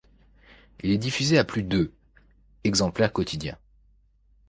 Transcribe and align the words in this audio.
Il 0.81 0.89
est 0.89 0.97
diffusé 0.97 1.37
à 1.37 1.43
plus 1.43 1.61
de 1.61 1.91
exemplaires 2.63 3.13
quotidiens. 3.13 3.59